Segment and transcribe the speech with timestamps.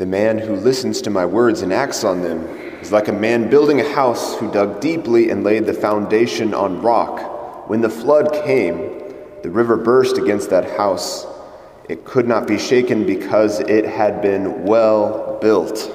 [0.00, 2.42] The man who listens to my words and acts on them
[2.80, 6.80] is like a man building a house who dug deeply and laid the foundation on
[6.80, 7.68] rock.
[7.68, 8.78] When the flood came,
[9.42, 11.26] the river burst against that house.
[11.86, 15.94] It could not be shaken because it had been well built.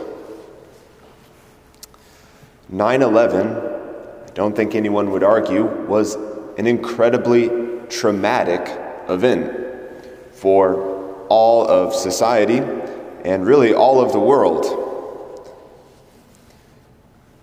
[2.69, 6.13] 9 11, I don't think anyone would argue, was
[6.59, 7.49] an incredibly
[7.89, 8.67] traumatic
[9.09, 9.51] event
[10.31, 12.61] for all of society
[13.25, 14.65] and really all of the world.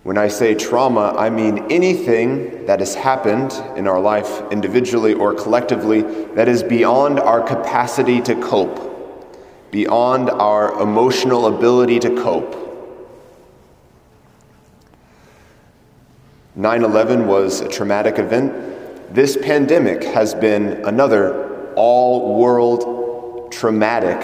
[0.04, 5.34] When I say trauma, I mean anything that has happened in our life, individually or
[5.34, 6.02] collectively,
[6.34, 12.58] that is beyond our capacity to cope, beyond our emotional ability to cope.
[16.54, 18.52] 9 11 was a traumatic event.
[19.14, 24.20] This pandemic has been another all world traumatic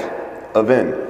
[0.55, 1.08] event.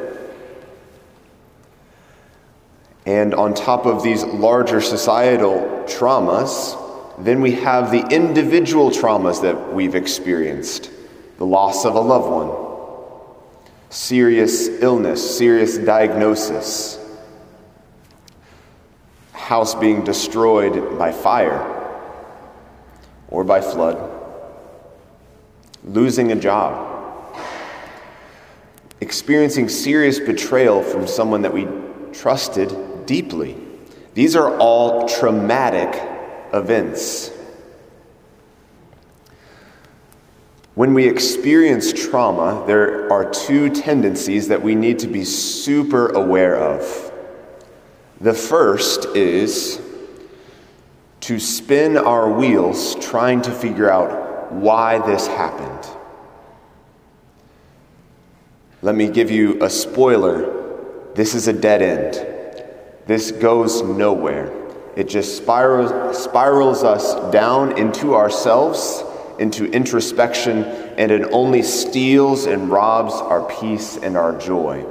[3.09, 6.77] And on top of these larger societal traumas,
[7.25, 10.91] then we have the individual traumas that we've experienced.
[11.39, 16.99] The loss of a loved one, serious illness, serious diagnosis,
[19.33, 21.65] house being destroyed by fire
[23.29, 23.97] or by flood,
[25.83, 27.35] losing a job,
[29.01, 31.67] experiencing serious betrayal from someone that we
[32.13, 32.71] trusted
[33.09, 33.57] deeply.
[34.13, 36.01] These are all traumatic
[36.53, 37.31] events.
[40.75, 46.55] When we experience trauma, there are two tendencies that we need to be super aware
[46.57, 47.13] of.
[48.21, 49.81] The first is
[51.21, 55.97] to spin our wheels trying to figure out why this happened.
[58.83, 61.15] Let me give you a spoiler.
[61.15, 62.38] This is a dead end.
[63.09, 64.53] This goes nowhere.
[64.95, 69.03] It just spirals, spirals us down into ourselves,
[69.39, 70.65] into introspection,
[70.99, 74.85] and it only steals and robs our peace and our joy.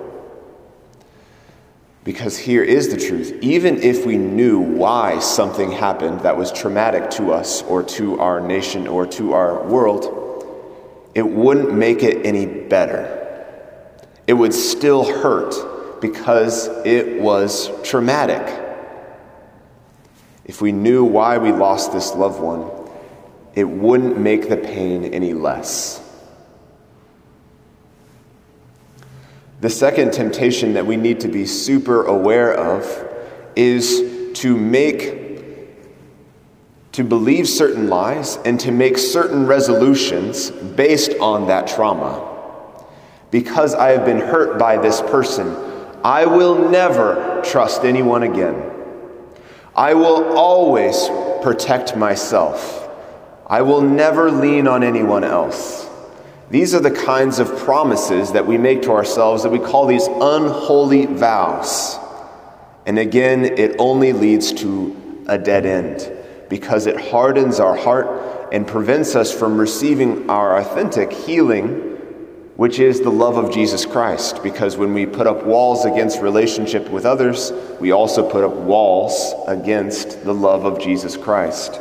[2.03, 3.37] Because here is the truth.
[3.43, 8.41] Even if we knew why something happened that was traumatic to us or to our
[8.41, 10.43] nation or to our world,
[11.13, 13.45] it wouldn't make it any better.
[14.25, 18.65] It would still hurt because it was traumatic.
[20.45, 22.69] If we knew why we lost this loved one,
[23.53, 26.01] it wouldn't make the pain any less.
[29.59, 32.85] The second temptation that we need to be super aware of
[33.55, 35.27] is to make
[36.97, 42.27] to believe certain lies and to make certain resolutions based on that trauma.
[43.29, 45.55] Because I have been hurt by this person,
[46.03, 48.71] I will never trust anyone again.
[49.75, 51.07] I will always
[51.41, 52.89] protect myself.
[53.45, 55.87] I will never lean on anyone else.
[56.49, 60.07] These are the kinds of promises that we make to ourselves that we call these
[60.07, 61.97] unholy vows.
[62.85, 66.11] And again, it only leads to a dead end
[66.49, 71.96] because it hardens our heart and prevents us from receiving our authentic healing
[72.57, 74.41] which is the love of Jesus Christ.
[74.41, 79.33] Because when we put up walls against relationship with others, we also put up walls
[79.47, 81.79] against the love of Jesus Christ.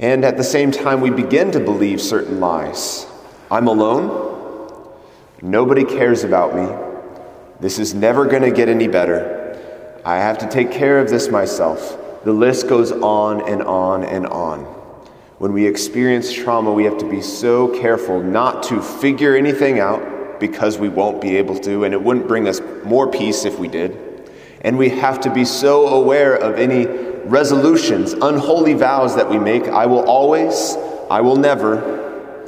[0.00, 3.06] And at the same time, we begin to believe certain lies.
[3.52, 4.88] I'm alone.
[5.40, 6.68] Nobody cares about me.
[7.60, 9.60] This is never going to get any better.
[10.04, 12.24] I have to take care of this myself.
[12.24, 14.79] The list goes on and on and on.
[15.40, 20.38] When we experience trauma, we have to be so careful not to figure anything out
[20.38, 23.66] because we won't be able to, and it wouldn't bring us more peace if we
[23.66, 24.30] did.
[24.60, 26.84] And we have to be so aware of any
[27.24, 30.76] resolutions, unholy vows that we make I will always,
[31.08, 32.44] I will never,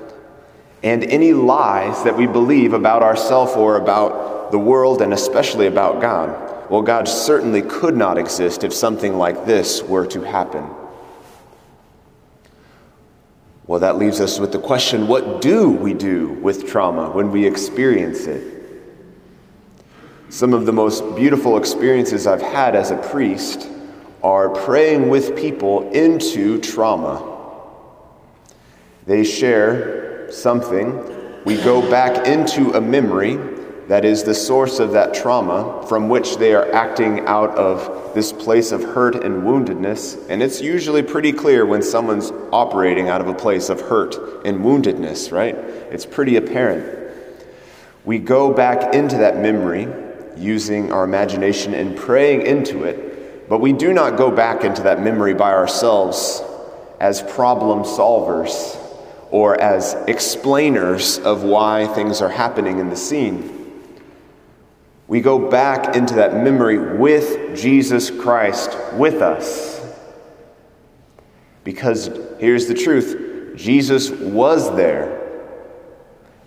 [0.82, 6.02] and any lies that we believe about ourselves or about the world and especially about
[6.02, 6.70] God.
[6.70, 10.68] Well, God certainly could not exist if something like this were to happen.
[13.66, 17.46] Well, that leaves us with the question what do we do with trauma when we
[17.46, 18.52] experience it?
[20.30, 23.68] Some of the most beautiful experiences I've had as a priest
[24.22, 27.28] are praying with people into trauma.
[29.06, 33.36] They share something, we go back into a memory
[33.88, 38.32] that is the source of that trauma from which they are acting out of this
[38.32, 40.24] place of hurt and woundedness.
[40.28, 44.14] And it's usually pretty clear when someone's operating out of a place of hurt
[44.46, 45.56] and woundedness, right?
[45.56, 47.00] It's pretty apparent.
[48.04, 49.88] We go back into that memory
[50.36, 55.02] using our imagination and praying into it, but we do not go back into that
[55.02, 56.42] memory by ourselves
[57.00, 58.78] as problem solvers
[59.30, 63.61] or as explainers of why things are happening in the scene.
[65.12, 69.78] We go back into that memory with Jesus Christ with us.
[71.64, 75.20] Because here's the truth Jesus was there.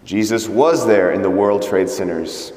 [0.04, 2.54] Jesus was there in the World Trade Centers.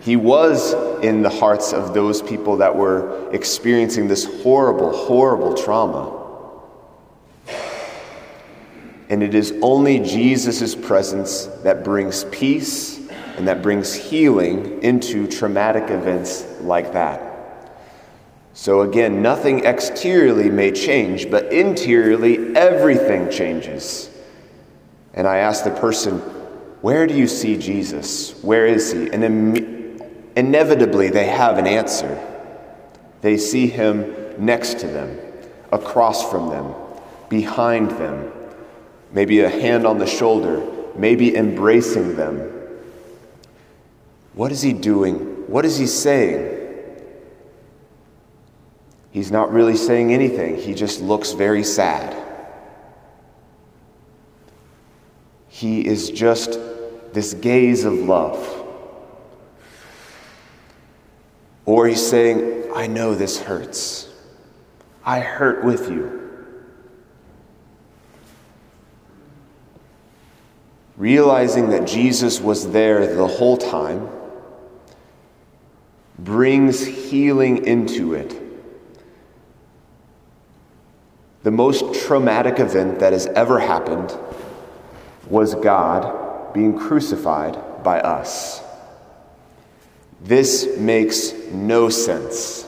[0.00, 6.62] He was in the hearts of those people that were experiencing this horrible, horrible trauma.
[9.08, 12.97] And it is only Jesus' presence that brings peace
[13.38, 17.28] and that brings healing into traumatic events like that.
[18.52, 24.10] So, again, nothing exteriorly may change, but interiorly, everything changes.
[25.14, 26.18] And I ask the person,
[26.80, 28.32] Where do you see Jesus?
[28.42, 29.08] Where is he?
[29.10, 30.00] And Im-
[30.34, 32.20] inevitably, they have an answer.
[33.20, 34.14] They see him
[34.44, 35.16] next to them,
[35.70, 36.74] across from them,
[37.28, 38.32] behind them,
[39.12, 40.60] maybe a hand on the shoulder,
[40.96, 42.57] maybe embracing them.
[44.38, 45.16] What is he doing?
[45.48, 46.56] What is he saying?
[49.10, 52.14] He's not really saying anything, he just looks very sad.
[55.48, 56.56] He is just
[57.12, 58.38] this gaze of love.
[61.64, 64.08] Or he's saying, I know this hurts.
[65.04, 66.46] I hurt with you.
[70.96, 74.08] Realizing that Jesus was there the whole time
[76.18, 78.34] brings healing into it.
[81.44, 84.16] The most traumatic event that has ever happened
[85.28, 88.62] was God being crucified by us.
[90.20, 92.66] This makes no sense.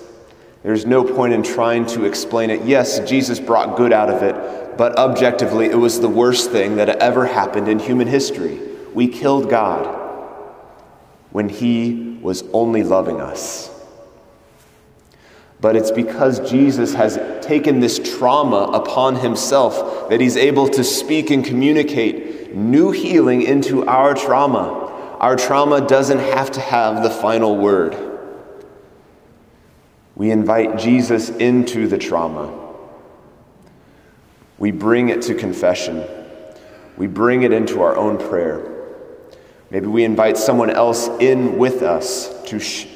[0.62, 2.64] There's no point in trying to explain it.
[2.64, 6.88] Yes, Jesus brought good out of it, but objectively, it was the worst thing that
[6.88, 8.60] ever happened in human history.
[8.94, 9.99] We killed God
[11.32, 13.70] when He was only loving us.
[15.60, 21.30] But it's because Jesus has taken this trauma upon himself that he's able to speak
[21.30, 25.16] and communicate new healing into our trauma.
[25.20, 27.94] Our trauma doesn't have to have the final word.
[30.14, 32.56] We invite Jesus into the trauma.
[34.58, 36.04] We bring it to confession.
[36.96, 38.69] We bring it into our own prayer.
[39.70, 42.86] Maybe we invite someone else in with us to sh-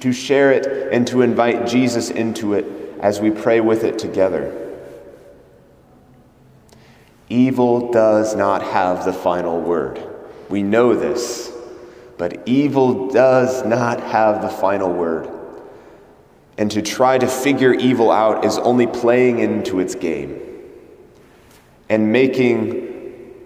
[0.00, 2.64] to share it and to invite Jesus into it
[3.00, 4.62] as we pray with it together.
[7.28, 10.02] Evil does not have the final word.
[10.48, 11.52] We know this,
[12.16, 15.28] but evil does not have the final word.
[16.56, 20.40] And to try to figure evil out is only playing into its game
[21.88, 22.85] and making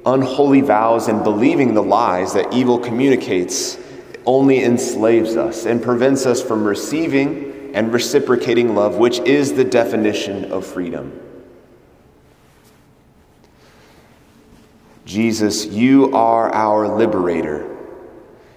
[0.07, 3.79] unholy vows and believing the lies that evil communicates
[4.27, 10.51] only enslaves us and prevents us from receiving and reciprocating love, which is the definition
[10.53, 11.19] of freedom.
[15.05, 17.77] Jesus, you are our liberator.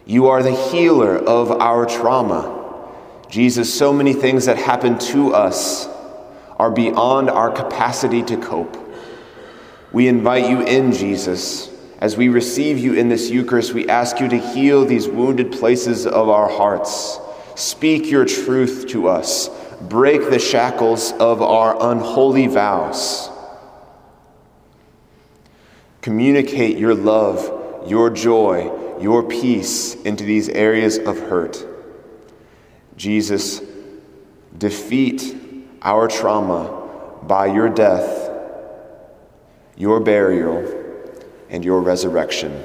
[0.06, 2.92] You are the healer of our trauma.
[3.30, 5.88] Jesus, so many things that happen to us
[6.60, 8.78] are beyond our capacity to cope.
[9.94, 11.70] We invite you in, Jesus
[12.04, 16.06] as we receive you in this Eucharist, we ask you to heal these wounded places
[16.06, 17.18] of our hearts.
[17.56, 19.50] Speak your truth to us.
[19.80, 23.30] Break the shackles of our unholy vows.
[26.02, 31.66] Communicate your love, your joy, your peace into these areas of hurt.
[32.98, 33.62] Jesus,
[34.58, 35.38] defeat
[35.82, 38.23] our trauma by your death,
[39.76, 40.66] your burial,
[41.50, 42.64] and your resurrection.